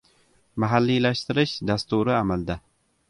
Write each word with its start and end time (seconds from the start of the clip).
Mahalliylashtirish 0.63 1.53
dasturi– 1.73 2.17
amalda 2.23 2.57